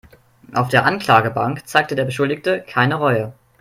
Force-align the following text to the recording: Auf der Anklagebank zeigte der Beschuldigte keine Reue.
Auf 0.53 0.69
der 0.69 0.83
Anklagebank 0.85 1.67
zeigte 1.67 1.93
der 1.93 2.05
Beschuldigte 2.05 2.63
keine 2.65 2.95
Reue. 2.95 3.33